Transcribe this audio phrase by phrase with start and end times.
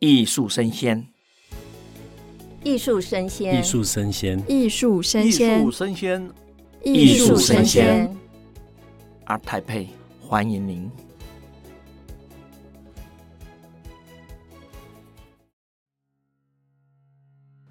[0.00, 1.06] 艺术生鲜，
[2.64, 6.30] 艺术生鲜，艺术生鲜，艺术生艺鲜术，生鲜
[6.82, 8.16] 艺术生鲜。
[9.26, 10.90] ，Art Taipei，欢迎您。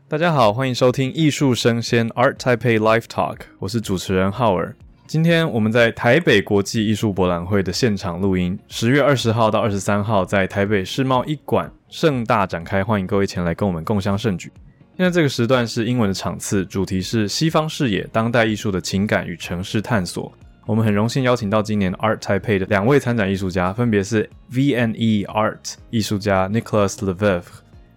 [0.08, 4.76] 大家好，欢迎收听艺术生鲜 Art Taipei Live Talk，我是主持人浩尔。
[5.08, 14.52] 今天我们在台北国际艺术博览会的现场录音，十月二十号到二十三号在台北世贸一馆盛大展开，欢迎各位前来跟我们共襄盛举。
[14.96, 20.32] 现在这个时段是英文的场次，主题是西方视野、当代艺术的情感与城市探索。
[20.68, 27.46] 我们很荣幸邀请到今年 Art Taipei 的两位参展艺术家，分别是 VNE Art 艺术家 Nicholas Levesque，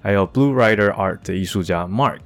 [0.01, 2.21] 还有 Blue Rider Art 的艺术家 Mark。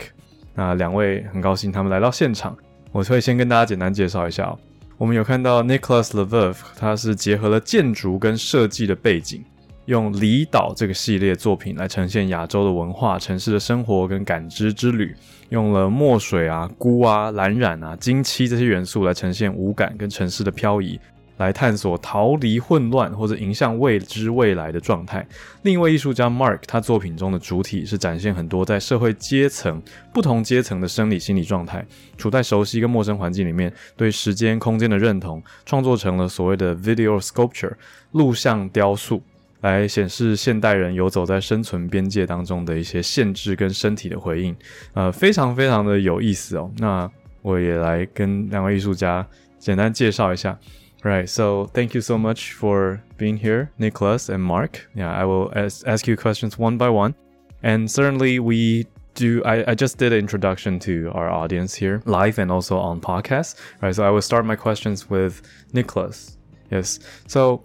[0.54, 2.56] 那两位很高兴他们来到现场，
[2.92, 4.56] 我会先跟大家简单介绍一下哦。
[4.98, 9.44] 我们有看到 Nicholas Levesque，他是结合了建筑跟设计的背景，
[9.86, 15.14] 用离岛这个系列作品来呈现亚洲的文化、城市的生活跟感知之旅，
[15.48, 20.98] 用了墨水啊、菇啊、蓝染啊、金漆这些元素来呈现五感跟城市的漂移，
[21.36, 25.24] 来探索逃离混乱或者迎向未知未来的状态。
[25.62, 29.80] 另一位艺术家 Mark，他作品中的主体是展现很多在社会阶层
[30.12, 31.86] 不同阶层的生理心理状态，
[32.18, 37.74] 处在熟悉跟陌生环境里面，对时间空间的认同，创作成了所谓的 video sculpture
[38.10, 39.22] 录像雕塑。
[39.66, 44.54] 来显示现代人游走在生存边界当中的一些限制跟身体的回应，
[44.94, 46.70] 呃，非常非常的有意思哦。
[46.78, 47.10] 那
[47.42, 49.26] 我也来跟两位艺术家
[49.58, 50.56] 简单介绍一下。
[51.02, 54.88] Right, so thank you so much for being here, Nicolas and Marck.
[54.94, 55.52] Yeah, I will
[55.84, 57.14] ask you questions one by one.
[57.62, 59.42] And certainly, we do.
[59.44, 63.56] I, I just did an introduction to our audience here, live and also on podcast.
[63.80, 65.42] Right, so I will start my questions with
[65.72, 66.38] Nicolas.
[66.70, 67.62] Yes, so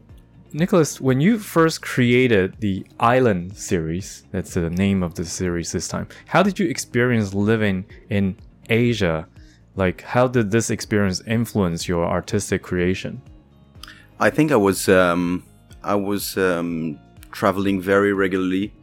[0.54, 5.88] Nicolas, when you first created the Island series, that's the name of the series this
[5.88, 8.36] time, how did you experience living in
[8.70, 9.28] Asia?
[9.76, 13.22] Like, how did this experience influence your artistic creation?
[14.20, 15.44] I think I was um,
[15.84, 17.00] I was um,
[17.32, 18.74] traveling very regularly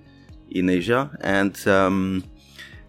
[0.51, 2.25] in Asia and um,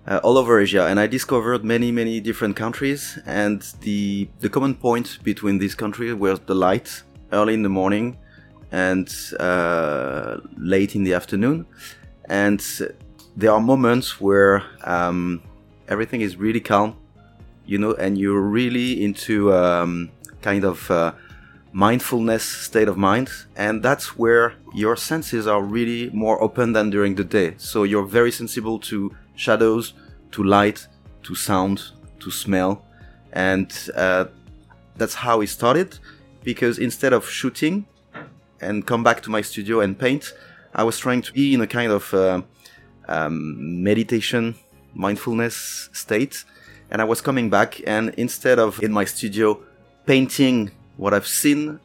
[0.07, 3.19] uh, all over Asia, and I discovered many many different countries.
[3.25, 7.03] And the the common point between these countries was the light
[7.33, 8.17] early in the morning
[8.71, 11.65] and uh, late in the afternoon.
[12.25, 12.63] And
[13.35, 15.41] there are moments where um,
[15.87, 16.95] everything is really calm,
[17.65, 21.13] you know, and you're really into um, kind of uh,
[21.71, 23.29] mindfulness state of mind.
[23.55, 27.55] And that's where your senses are really more open than during the day.
[27.57, 29.93] So you're very sensible to shadows
[30.31, 30.87] to light
[31.23, 31.81] to sound
[32.19, 32.85] to smell.
[33.33, 34.25] And uh,
[34.95, 35.97] that's how we started.
[36.43, 37.85] Because instead of shooting
[38.61, 40.33] and come back to my studio and paint
[40.73, 42.41] i was trying to be in a kind of uh,
[43.07, 44.55] um, meditation
[44.93, 46.43] mindfulness state
[46.91, 49.59] and i was coming back and instead of in my studio
[50.05, 51.79] painting what I've seen,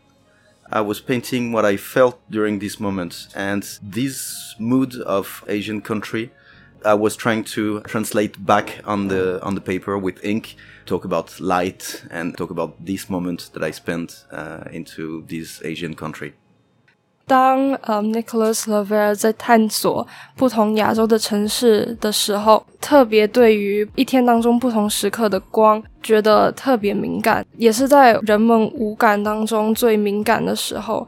[0.73, 3.29] I was painting what I felt during this moment.
[3.35, 6.33] And this mood of Asian country,
[6.85, 11.39] I was trying to translate back on the on the paper with ink, talk about
[11.39, 16.35] light and talk about this moment that I spent uh, into this Asian country.
[17.27, 31.07] 当呃 Nicholas Lever 在探索不同亚洲的城市的时候，特别对于一天当中不同时刻的光觉得特别敏感，也是在人们五感当中最敏感的时候。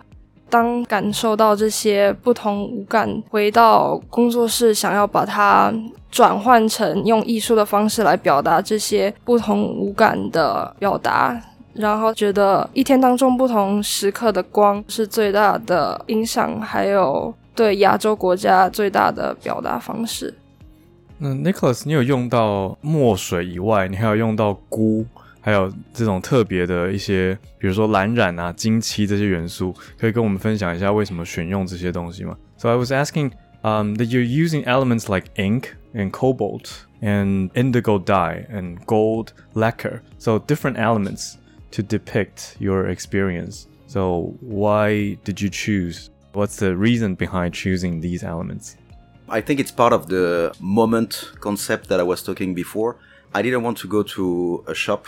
[0.48, 5.74] 当感受到这些不同五感，回到工作室，想要把它
[6.08, 11.36] 转换成用艺术的方式来表达这些不同五感的表达，
[11.76, 20.34] 然后觉得一天当中不同时刻的光是最大的影响，还有对亚洲国家最大的表达方式。
[21.18, 25.06] 那 Nicolas，你有用到墨水以外，你还有用到钴，
[25.40, 33.30] 还有这种特别的一些，比如说蓝染啊、金漆这些元素，可以跟我们分享一下为什么选用这些东西吗？So I was asking,
[33.62, 40.00] um, that you're using elements like ink and cobalt and indigo dye and gold lacquer,
[40.18, 41.36] so different elements
[41.76, 43.68] to depict your experience.
[43.86, 46.08] So why did you choose?
[46.32, 48.76] What's the reason behind choosing these elements?
[49.28, 52.96] I think it's part of the moment concept that I was talking before.
[53.34, 55.04] I didn't want to go to a shop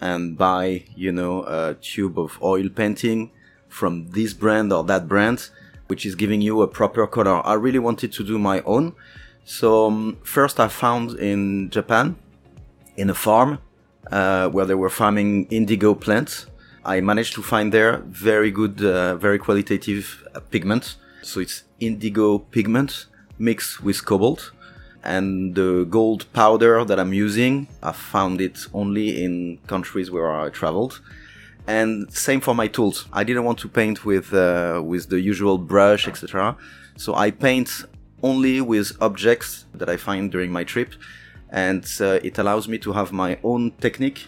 [0.00, 3.30] and buy, you know, a tube of oil painting
[3.68, 5.50] from this brand or that brand,
[5.88, 7.46] which is giving you a proper color.
[7.46, 8.94] I really wanted to do my own.
[9.44, 12.16] So um, first I found in Japan,
[12.96, 13.58] in a farm,
[14.12, 16.46] uh, where they were farming indigo plants.
[16.84, 20.96] I managed to find there very good, uh, very qualitative uh, pigment.
[21.22, 23.06] So it's indigo pigment
[23.38, 24.52] mixed with cobalt.
[25.04, 30.50] And the gold powder that I'm using, I found it only in countries where I
[30.50, 31.00] traveled.
[31.66, 33.06] And same for my tools.
[33.12, 36.56] I didn't want to paint with uh, with the usual brush, etc.
[36.96, 37.84] So I paint
[38.22, 40.94] only with objects that I find during my trip,
[41.51, 44.27] and uh, it allows me to have my own technique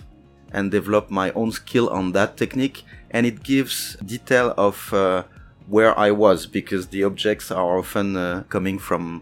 [0.52, 2.84] and develop my own skill on that technique.
[3.12, 5.24] And it gives detail of uh,
[5.68, 9.22] where I was because the objects are often uh, coming from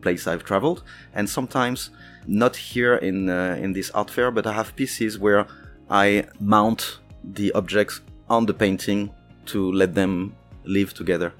[0.00, 0.82] place I've traveled,
[1.14, 1.90] and sometimes
[2.26, 5.46] not here in uh, in this art fair, but I have pieces where
[5.88, 9.10] I mount the objects on the painting
[9.46, 10.32] to let them
[10.64, 11.32] live together.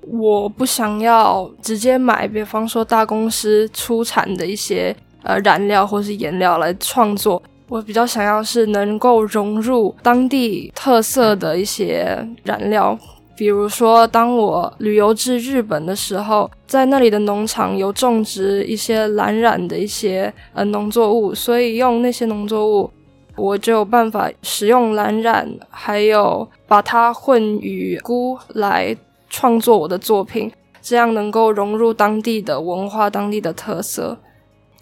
[0.00, 4.96] 我不想要直接买，比方说大公司出产的一些
[5.27, 7.43] 呃染料或是颜料来创作。
[7.67, 12.97] 我比较想要是能够融入当地特色的一些染料，
[13.35, 22.89] 比如说当我旅游至日本的时候，在那里的农场有种植一些蓝染的一些呃农作物，所以用那些农作物，
[23.35, 28.95] 我就有办法使用蓝染，还有把它混与菇来。
[29.29, 30.49] 创作我的作品，
[30.81, 34.17] 这样能够融入当地的文化、当地的特色。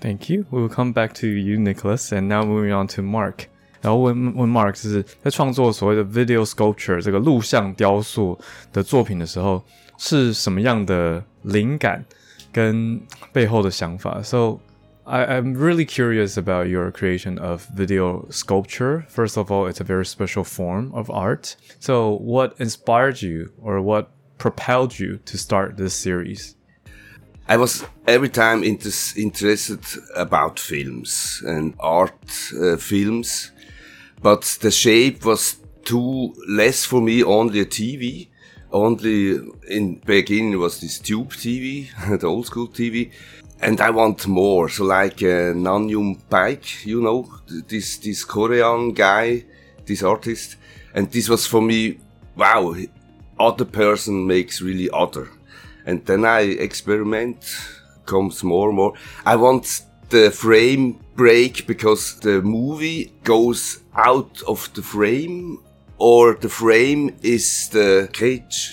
[0.05, 0.45] Thank you.
[0.51, 3.47] We will come back to you, Nicolas, and now moving on to Marck.
[3.81, 8.39] 然后问问 Marck，就是在创作所谓的 video sculpture 这个录像雕塑
[8.71, 9.63] 的作品的时候，
[9.97, 12.05] 是什么样的灵感
[12.53, 13.01] 跟
[13.33, 14.59] 背后的想法？So
[15.05, 19.05] I, am really curious about your creation of video sculpture.
[19.09, 21.55] First of all, it's a very special form of art.
[21.79, 26.53] So, what inspired you or what propelled you to start this series?
[27.47, 29.79] I was every time inter interested
[30.15, 33.51] about films and art uh, films,
[34.19, 37.23] but the shape was too less for me.
[37.23, 38.29] Only a TV.
[38.71, 39.39] Only
[39.69, 41.87] in beginning was this tube TV,
[42.19, 43.11] the old school TV,
[43.61, 44.67] and I want more.
[44.67, 47.29] So like uh, Nam June Paik, you know,
[47.67, 49.45] this this Korean guy,
[49.85, 50.57] this artist,
[50.95, 51.99] and this was for me.
[52.35, 52.75] Wow,
[53.39, 55.29] other person makes really other.
[55.86, 57.36] And then I experiment,
[58.06, 58.94] comes more and more.
[59.24, 65.58] I want the frame break because the movie goes out of the frame
[65.98, 68.72] or the frame is the cage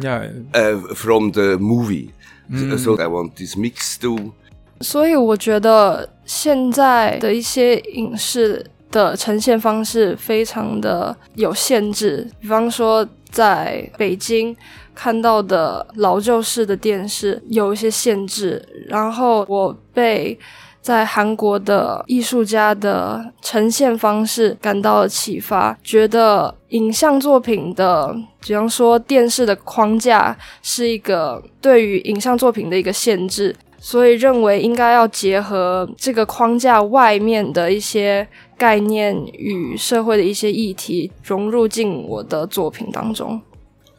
[0.00, 0.30] yeah.
[0.52, 2.12] Uh, from the movie.
[2.50, 2.78] Mm.
[2.78, 4.34] So I want this mix too.
[4.80, 14.55] 所以我觉得现在的一些影视 的呈现方式非常的有限制，比方说在北京
[14.95, 20.37] 看到的老旧式的电视有一些限制，然后我被
[20.81, 38.27] 在韩国的艺术家的呈现方式感到了启发，觉得影像作品的，比方说电视的框架是一个对于影像作品的一个限制，所以认为应该要结合这个框架外面的一些。
[38.58, 43.40] 概念与社会的一些议题融入进我的作品当中。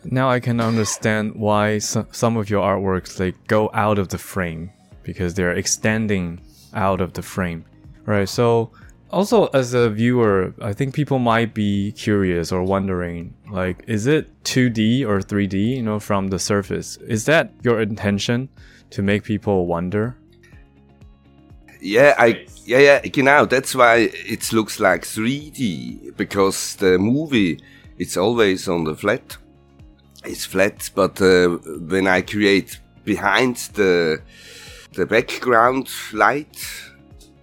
[0.03, 4.69] Now I can understand why some of your artworks like go out of the frame
[5.03, 6.39] because they're extending
[6.73, 7.63] out of the frame,
[8.05, 8.27] right?
[8.27, 8.71] So
[9.11, 14.43] also as a viewer, I think people might be curious or wondering like is it
[14.43, 16.97] 2D or 3D, you know, from the surface?
[17.07, 18.49] Is that your intention
[18.91, 20.17] to make people wonder?
[21.80, 23.46] Yeah, I yeah yeah genau.
[23.46, 27.58] That's why it looks like 3D because the movie
[27.98, 29.36] it's always on the flat.
[30.24, 31.48] It's flat, but uh,
[31.88, 34.20] when I create behind the
[34.94, 36.58] the background light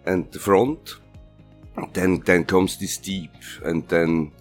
[0.06, 0.96] and the front,
[1.94, 4.32] then then comes this deep, and then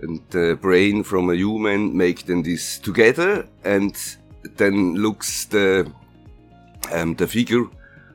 [0.00, 3.96] and the brain from a human make then this together, and
[4.56, 5.90] then looks the
[6.92, 7.64] um, the figure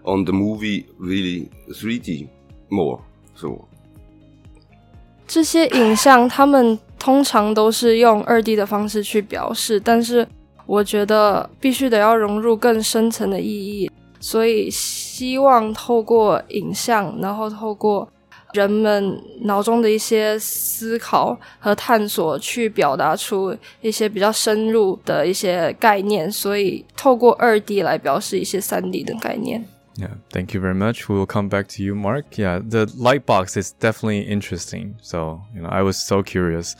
[0.03, 2.27] on the movie really 3D
[2.69, 2.99] more.
[3.35, 3.67] So
[5.27, 10.27] 这些影像，他们通常都是用二 D 的方式去表示，但是
[10.65, 18.11] 我觉得必须得要融入更深层的意义，所以希望透过影像，然后透过
[18.53, 29.63] 人们脑中的一些思考和探索，去表达出一些比较深入的一些概念，所以透过二 D 来表示一些三 D 的概念。
[29.99, 31.09] Yeah, thank you very much.
[31.09, 32.37] We will come back to you, Marck.
[32.37, 34.95] Yeah, the light box is definitely interesting.
[35.01, 36.75] So, you know, I was so curious.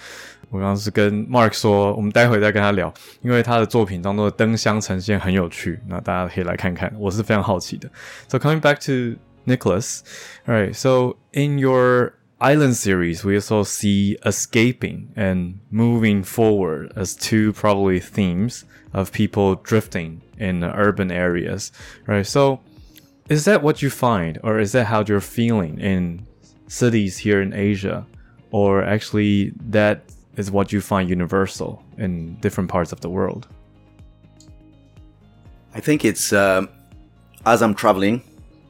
[0.50, 7.92] 我刚刚是跟 Marck 说，我们待会再跟他聊，因为他的作品当中的灯箱呈现很有趣，那大家可以来看看，我是非常好奇的。
[8.30, 10.00] So coming back to Nicolas,
[10.48, 10.74] all right?
[10.74, 18.00] So in your Island series, we also see escaping and moving forward as two probably
[18.00, 18.62] themes
[18.94, 21.68] of people drifting in urban areas,
[22.08, 22.26] right?
[22.26, 22.62] So
[23.30, 26.26] is that what you find, or is that how you're feeling in
[26.68, 28.06] cities here in Asia,
[28.52, 30.02] or actually that
[30.36, 33.48] is what you find universal in different parts of the world?
[35.76, 36.66] I think it's uh,
[37.46, 38.24] as I'm traveling,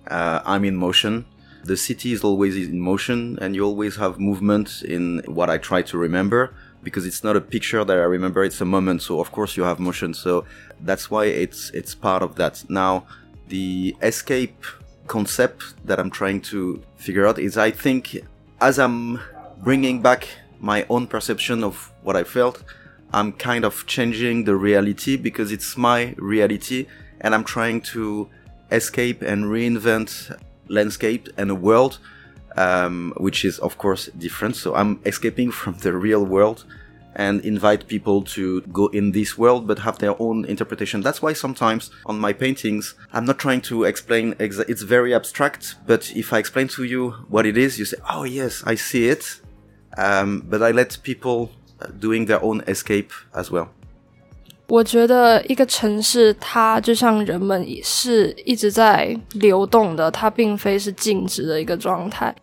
[0.07, 1.25] uh, I'm in motion.
[1.63, 5.81] The city is always in motion, and you always have movement in what I try
[5.83, 9.01] to remember because it's not a picture that I remember; it's a moment.
[9.03, 10.13] So of course you have motion.
[10.13, 10.45] So
[10.81, 12.63] that's why it's it's part of that.
[12.69, 13.05] Now,
[13.49, 14.63] the escape
[15.07, 18.17] concept that I'm trying to figure out is, I think,
[18.61, 19.19] as I'm
[19.61, 20.27] bringing back
[20.59, 22.63] my own perception of what I felt,
[23.11, 26.85] I'm kind of changing the reality because it's my reality
[27.21, 28.29] and I'm trying to
[28.71, 30.37] escape and reinvent
[30.67, 31.97] landscape and a world
[32.55, 34.55] um, which is of course different.
[34.55, 36.65] So I'm escaping from the real world
[37.18, 41.00] and invite people to go in this world but have their own interpretation.
[41.00, 45.76] That's why sometimes on my paintings I'm not trying to explain exa- it's very abstract,
[45.86, 49.08] but if I explain to you what it is, you say, "Oh yes, I see
[49.08, 49.40] it."
[49.96, 51.50] Um, but I let people
[52.00, 53.68] doing their own escape as well.
[54.66, 62.34] 我觉得一个城市，它就像人们是一直在流动的，它并非是静止的一个状态。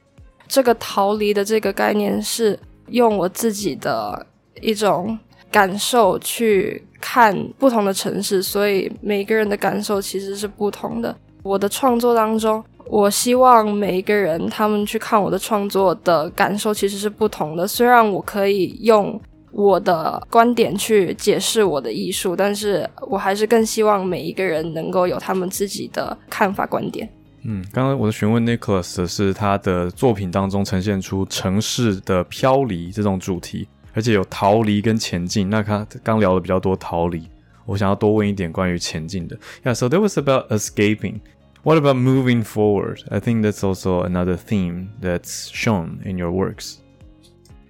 [0.48, 2.58] 这个逃离的这个概念是
[2.90, 4.26] 用我自己的
[4.61, 5.19] 一种
[5.51, 11.17] 感受去看不同的城市，所以每个人的感受其实是不同的。
[11.43, 17.67] 我的创作当中，我希望每一个人他们去看我的创作的感受其实是不同的。
[17.67, 19.21] 虽然我可以用
[19.53, 27.09] 我的观点去解释我的艺术，但是我还是更希望每一个人能够有他们自己的看法观点。
[27.49, 35.50] 嗯，刚刚我的询问 Nicholas 是他的作品当中呈现出城市的飘离这种主题，而且有逃离跟前进。
[35.50, 37.30] 那他刚聊的比较多逃离，
[37.66, 39.38] 我想要多问一点关于前进的。
[39.64, 41.20] Yeah, so that was about escaping.
[41.64, 43.04] What about moving forward?
[43.10, 46.78] I think that's also another theme that's shown in your works.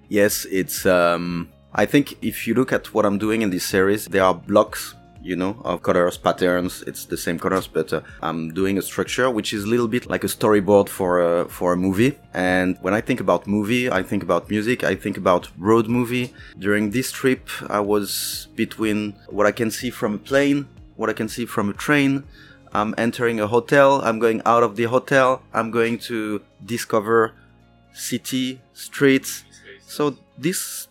[0.10, 4.08] Yes, it's um I think if you look at what I'm doing in this series,
[4.08, 4.96] there are blocks,
[5.27, 6.83] you know, of colors, patterns.
[6.87, 10.09] It's the same colors, but uh, I'm doing a structure which is a little bit
[10.09, 12.13] like a storyboard for a for a movie.
[12.33, 14.85] And when I think about movie, I think about music.
[14.85, 16.33] I think about road movie.
[16.59, 21.13] During this trip, I was between what I can see from a plane, what I
[21.13, 22.25] can see from a train.
[22.73, 24.03] I'm entering a hotel.
[24.03, 25.43] I'm going out of the hotel.
[25.53, 27.33] I'm going to discover
[27.93, 29.45] city, streets.
[29.87, 30.89] So this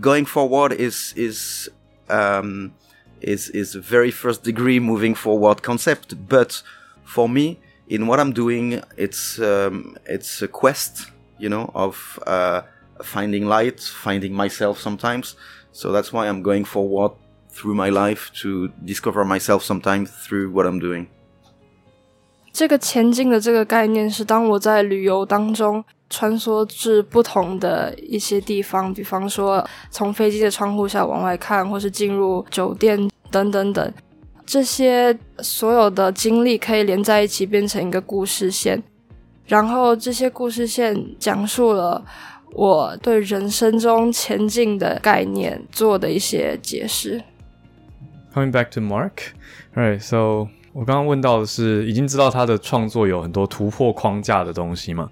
[0.00, 1.70] going forward is is
[2.08, 2.74] um,
[3.21, 6.27] is is very first degree moving forward concept.
[6.27, 6.61] But
[7.03, 12.61] for me, in what I'm doing, it's um, it's a quest, you know, of uh,
[13.03, 15.35] finding light, finding myself sometimes.
[15.71, 17.11] So that's why I'm going forward
[17.49, 21.07] through my life to discover myself sometimes through what I'm doing.
[22.53, 33.92] 这个前进的这个概念是当我在旅游当中 穿梭至不同的一些地方，比方说从飞机的窗户下往外看，或是进入酒店等等等，
[34.44, 38.82] 这些所有的经历可以连在一起变成一个故事线，
[39.46, 42.04] 然后这些故事线讲述了
[42.52, 47.22] 我对人生中前进的概念做的一些解释。
[48.34, 49.12] Coming back to Mark,
[49.74, 50.00] right?
[50.00, 55.08] So 我刚刚问到的是，已经知道他的创作有很多突破框架的东西吗？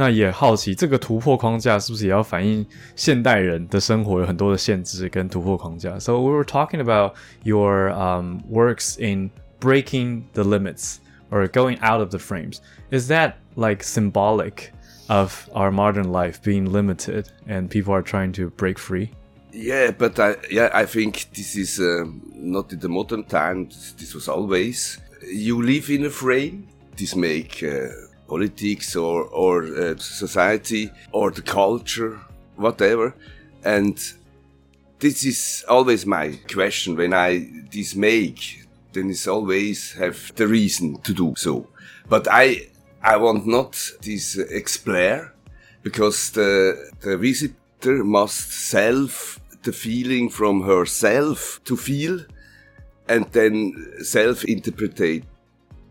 [0.00, 5.98] 那也好奇，这个突破框架是不是也要反映现代人的生活有很多的限制跟突破框架？
[5.98, 10.96] So we were talking about your um, works in breaking the limits
[11.30, 12.58] or going out of the frames.
[12.90, 14.72] Is that like symbolic
[15.08, 19.12] of our modern life being limited and people are trying to break free?
[19.52, 23.94] Yeah, but I yeah I think this is um, not in the modern times.
[23.98, 26.66] This was always you live in a frame.
[26.98, 27.88] This make uh,
[28.31, 32.13] politics or or uh, society or the culture,
[32.55, 33.13] whatever,
[33.63, 33.95] and
[34.99, 38.39] this is always my question when I this make.
[38.93, 41.67] Then it's always have the reason to do so.
[42.09, 42.69] But I
[43.03, 43.71] I want not
[44.01, 45.29] this uh, explain
[45.83, 46.51] because the
[47.01, 52.19] the visitor must self the feeling from herself to feel
[53.07, 53.73] and then
[54.03, 55.25] self interpret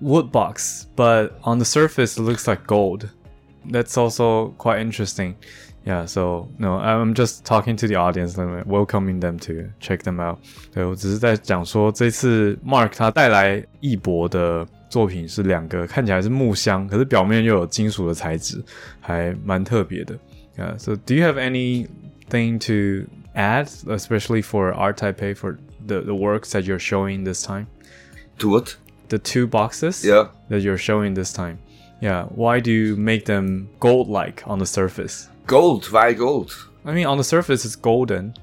[0.00, 3.08] wood box, but on the surface it looks like gold.
[3.70, 5.34] That's also quite interesting.
[5.84, 10.20] Yeah, so no, I'm just talking to the audience and welcoming them to check them
[10.20, 10.38] out.
[10.72, 18.62] 对我只是在讲说，这次 Marck 他带来艺博的作品是两个看起来是木箱，可是表面又有金属的材质，
[19.00, 20.18] 还蛮特别的。
[20.58, 26.50] Yeah, so do you have anything to add, especially for Art Taipei for the the works
[26.50, 27.66] that you're showing this time?
[28.40, 28.76] To what?
[29.08, 30.04] The two boxes.
[30.04, 30.28] Yeah.
[30.48, 31.58] That you're showing this time.
[32.00, 32.24] Yeah.
[32.24, 35.28] Why do you make them gold-like on the surface?
[35.46, 35.90] Gold.
[35.90, 36.52] Why gold?
[36.84, 38.34] I mean, on the surface it's golden.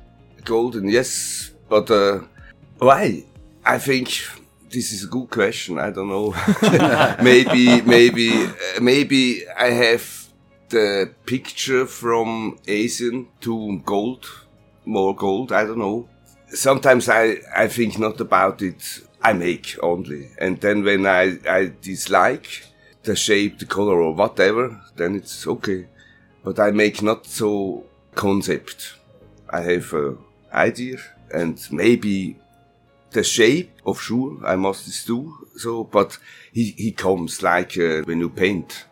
[0.43, 2.19] Golden, yes, but uh,
[2.77, 3.24] why?
[3.65, 4.22] I think
[4.69, 5.79] this is a good question.
[5.79, 6.36] I don't know.
[7.24, 10.27] maybe, maybe, uh, maybe I have
[10.69, 14.27] the picture from Asian to gold,
[14.86, 15.51] more gold.
[15.51, 16.07] I don't know.
[16.50, 19.01] Sometimes I, I think not about it.
[19.25, 20.29] I make only.
[20.38, 22.67] And then when I, I dislike
[23.01, 25.88] the shape, the color or whatever, then it's okay.
[26.44, 28.94] But I make not so concept.
[29.50, 30.15] I have a
[30.53, 30.98] idea
[31.32, 32.38] and maybe
[33.12, 36.20] the shape of sure I must do so, but
[36.53, 38.86] he, he comes like uh, when you paint.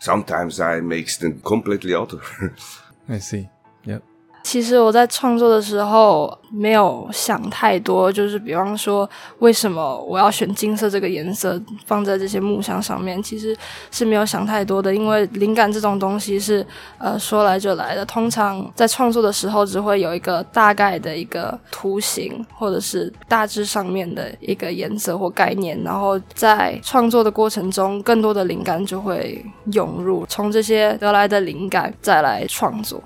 [0.00, 2.20] Sometimes I make them completely other.
[3.08, 3.48] I see.
[3.84, 4.02] Yep.
[4.46, 9.10] 其实我在创作的时候没有想太多，就是比方说
[9.40, 13.56] 为什么我要选金色这个颜色放在这些木箱上面，其实
[13.90, 14.94] 是没有想太多的。
[14.94, 16.64] 因为灵感这种东西是
[16.98, 33.02] 呃说来就来的，通常在创作的时候只会有一个大概的一个图形，或者是大致上面的一个颜色或概念，然后在创作的过程中，更多的灵感就会涌入，从这些得来的灵感再来创作。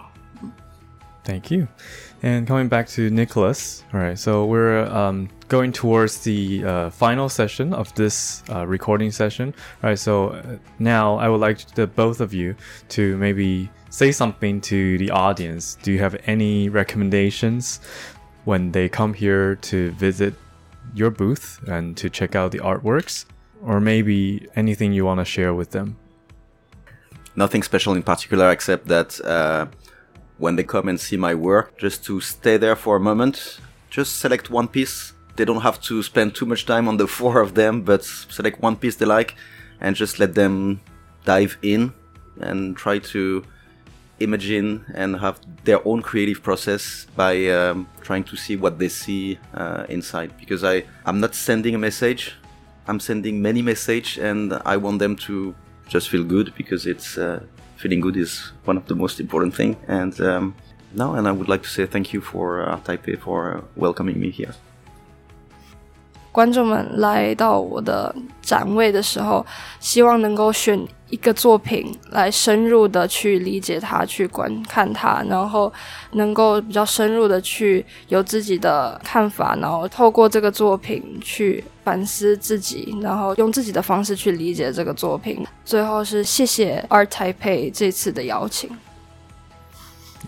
[1.31, 1.69] Thank you.
[2.25, 7.29] And coming back to Nicolas, all right, so we're um, going towards the uh, final
[7.29, 9.55] session of this uh, recording session.
[9.81, 12.57] All right, so uh, now I would like the both of you
[12.89, 15.77] to maybe say something to the audience.
[15.81, 17.79] Do you have any recommendations
[18.45, 20.35] when they come here to visit
[20.97, 23.25] your booth and to check out the artworks?
[23.63, 25.97] Or maybe anything you want to share with them?
[27.37, 29.67] Nothing special in particular, except that uh,
[30.41, 34.19] when they come and see my work, just to stay there for a moment, just
[34.19, 35.13] select one piece.
[35.37, 38.61] They don't have to spend too much time on the four of them, but select
[38.61, 39.37] one piece they like
[39.81, 40.81] and just let them
[41.25, 41.93] dive in
[42.41, 43.45] and try to
[44.19, 49.39] imagine and have their own creative process by um, trying to see what they see
[49.55, 50.37] uh, inside.
[50.39, 52.35] Because I, I'm not sending a message,
[52.87, 55.55] I'm sending many message and I want them to
[55.91, 57.43] just feel good because it's uh,
[57.77, 59.77] feeling good is one of the most important thing.
[59.89, 60.55] And um,
[60.95, 64.31] now, and I would like to say thank you for uh, Taipei for welcoming me
[64.31, 64.55] here.
[66.33, 69.45] 观众们来到我的展位的时候，
[69.81, 75.73] 希望能够选一个作品来深入的去理解它，去观看它，然后
[76.13, 85.45] 能够比较深入的去有自己的看法，然后透过这个作品去反思自己，然后用自己的方式去理解这个作品。
[85.65, 88.71] 最后是谢谢 Art Taipei 这次的邀请。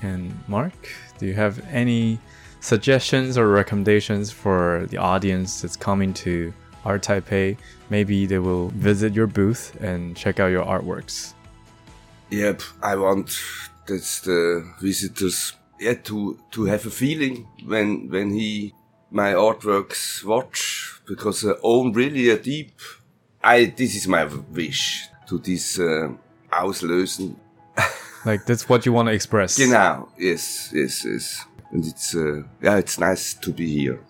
[0.03, 0.73] And Mark,
[1.21, 2.19] do you have any
[2.63, 7.59] suggestions or recommendations for the audience that's coming to Art Taipei?
[7.91, 11.35] Maybe they will visit your booth and check out your artworks.
[12.31, 13.37] Yep, I want
[13.87, 18.73] that the visitors yeah to to have a feeling when when he
[19.11, 22.73] my artworks watch because uh, own really a deep.
[23.45, 26.09] I this is my wish to this uh,
[26.51, 27.37] auslösen.
[28.25, 29.59] like that's what you want to express.
[29.59, 30.09] Genau.
[30.19, 30.71] Yes.
[30.73, 31.05] Yes.
[31.05, 31.45] Yes.
[31.73, 34.01] And it's uh, yeah, it's nice to be here.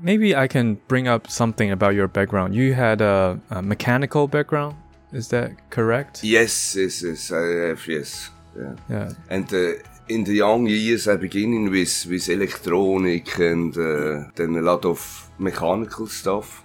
[0.00, 2.54] Maybe I can bring up something about your background.
[2.54, 4.76] You had a, a mechanical background.
[5.12, 6.22] Is that correct?
[6.22, 7.32] Yes, yes, yes.
[7.32, 8.30] I have yes.
[8.56, 8.74] Yeah.
[8.88, 9.12] Yeah.
[9.30, 9.72] And uh,
[10.08, 15.30] in the young years, I beginning with with electronic and uh, then a lot of
[15.38, 16.64] mechanical stuff.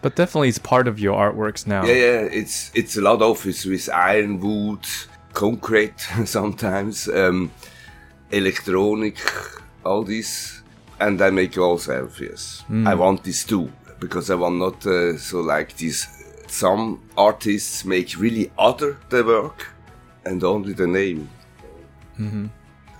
[0.00, 1.84] But definitely, it's part of your artworks now.
[1.84, 2.40] Yeah, yeah.
[2.40, 4.86] It's it's a lot of it with iron, wood,
[5.32, 7.50] concrete sometimes, um,
[8.31, 9.17] electronic,
[9.83, 10.61] all this,
[10.99, 12.19] and I make all self.
[12.19, 16.07] Yes, I want this too because I want not uh, so like this.
[16.47, 19.73] Some artists make really other the work
[20.25, 21.27] and only the name.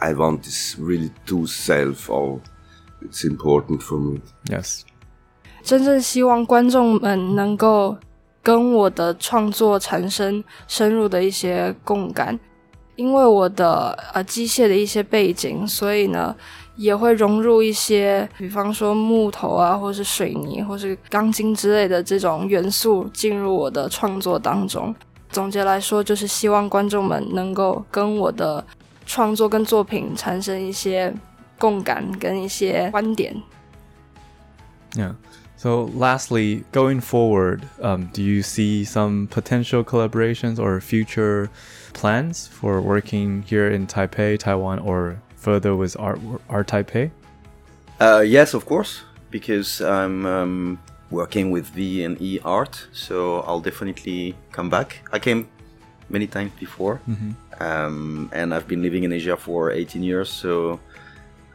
[0.01, 2.41] I want this really to self all.
[3.01, 4.21] It's important for me.
[4.49, 4.85] Yes.
[5.63, 7.97] 真正希望观众们能够
[8.41, 12.37] 跟我的创作产生深入的一些共感，
[12.98, 16.34] 因为我的呃机械的一些背景，所以呢
[16.74, 24.92] 也会融入一些，比方说木头啊，或是水泥，或是钢筋之类的这种元素进入我的创作当中。
[25.30, 28.64] 总结来说，就是希望观众们能够跟我的
[29.06, 31.14] 创作跟作品产生一些
[31.56, 33.32] 共感跟一些观点。
[34.96, 35.14] 嗯
[35.58, 41.50] So, lastly, going forward, um, do you see some potential collaborations or future
[41.94, 47.10] plans for working here in Taipei, Taiwan, or further with Art, Art Taipei?
[48.00, 50.78] Uh, yes, of course, because I'm um,
[51.10, 55.02] working with V and E art, so I'll definitely come back.
[55.12, 55.48] I came
[56.08, 57.00] many times before,
[57.58, 60.78] um, and I've been living in Asia for 18 years, so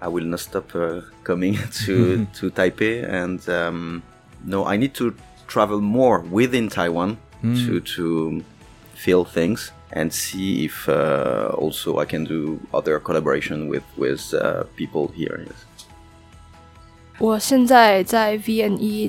[0.03, 4.03] I will not stop uh, coming to to Taipei, and um,
[4.43, 5.15] no, I need to
[5.47, 7.55] travel more within Taiwan mm.
[7.65, 8.43] to to
[8.95, 14.63] feel things and see if uh, also I can do other collaboration with with uh,
[14.75, 15.45] people here.
[15.47, 15.65] Yes.
[17.19, 19.07] 我现在在 V&E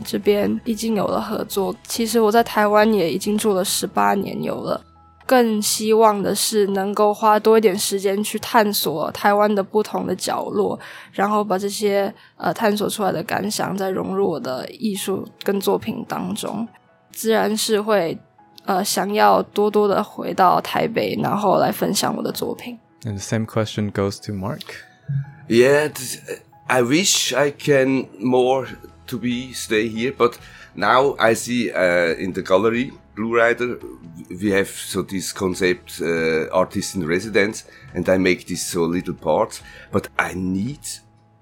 [5.26, 10.78] 更希望的是能够花多一点时间去探索台湾的不同的角落，
[11.12, 16.66] 然后把这些呃探索出来的感想再融入我的艺术跟作品当中。
[17.10, 18.18] 自然是会
[18.64, 22.78] 呃想要多多的回到台北，然后来分享我的作品。
[23.04, 24.60] And the same question goes to Mark.
[25.48, 28.66] Yeah, th- I wish I can more
[29.06, 30.38] to be stay here, but
[30.74, 33.78] now I see uh, in the gallery Bluerider
[34.42, 37.64] we have so this concept uh, artist in residence,
[37.94, 39.62] and I make this so little parts,
[39.92, 40.80] but I need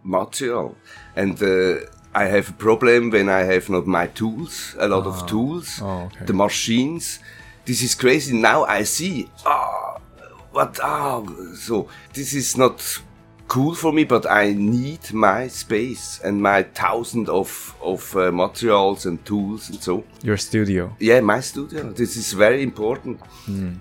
[0.05, 0.77] material,
[1.17, 1.81] and uh,
[2.15, 6.11] I have a problem when I have not my tools, a lot of tools, Oh,
[6.13, 6.27] okay.
[6.27, 7.21] the machines.
[7.65, 8.37] This is crazy.
[8.37, 9.29] Now I see.
[9.47, 9.99] Ah,
[10.51, 10.79] what?
[10.83, 11.23] Ah,
[11.57, 12.83] so this is not
[13.53, 19.05] cool for me, but I need my space and my thousand of of uh, materials
[19.05, 20.05] and tools and so.
[20.23, 20.97] Your studio.
[20.99, 21.93] Yeah, my studio.
[21.93, 23.21] This is very important.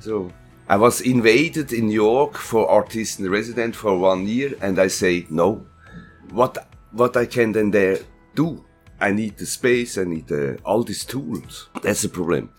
[0.01, 0.31] So
[0.67, 4.89] I was invaded in New York for artist in resident for one year, and I
[4.89, 5.65] say no.
[6.34, 6.57] What
[6.91, 7.99] what I can then there
[8.36, 8.65] do?
[8.99, 9.97] I need the space.
[10.01, 11.69] I need uh, all these tools.
[11.81, 12.49] That's the problem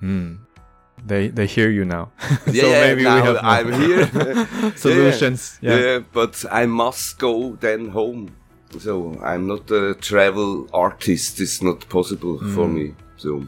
[1.07, 2.09] They they hear you now.
[2.45, 4.07] so yeah, maybe now we have more I'm here.
[4.75, 5.57] solutions.
[5.61, 5.71] Yeah.
[5.71, 5.85] Yeah.
[5.85, 8.31] yeah, but I must go then home.
[8.79, 11.39] So I'm not a travel artist.
[11.39, 12.95] It's not possible for me.
[13.17, 13.41] So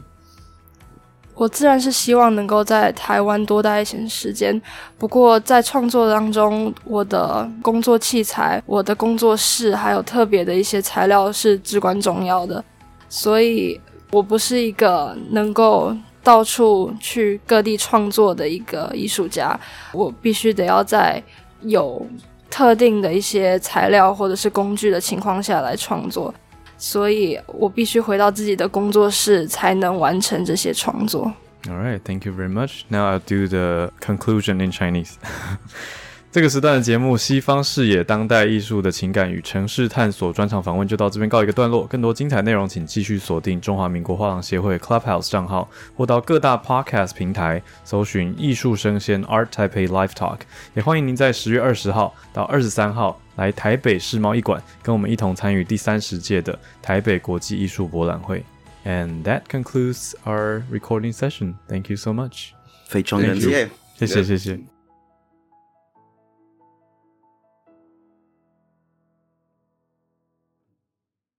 [1.34, 4.60] 我自然是希望能够在台湾多待一些时间，
[4.98, 12.62] 不过在创作当中，我的工作器材、我的工作室还有特别的一些材料是至关重要的，
[13.08, 19.57] 所以我不是一个能够 到处去各地创作的一个艺术家，
[19.93, 21.21] 我必须得要在
[21.61, 22.03] 有
[22.49, 26.33] 特定的一些材料或者是工具的情况下来创作。
[26.77, 31.31] 所以我必须回到自己的工作室，才能完成这些创作。
[31.67, 32.81] All right, thank you very much.
[32.89, 35.13] Now I'll do the conclusion in Chinese.
[36.35, 41.87] 这个时段的节目《西方视野：当代艺术的情感与城市探索》专场访问就到这边告一个段落。
[41.87, 50.39] 更多精彩内容，请继续锁定中华民国画廊协会 Clubhouse 账号，或到各大 Podcast 平台搜寻“艺术生鲜 Art Taipei Live Talk”。
[50.75, 58.43] 也欢迎您在十月二十号到二十三号来台北世贸艺馆，跟我们一同参与第三十届的台北国际艺术博览会。
[58.83, 61.53] And that concludes our recording session.
[61.69, 62.49] Thank you so much.
[62.87, 63.69] 非常感谢。
[63.95, 64.74] 谢谢谢谢。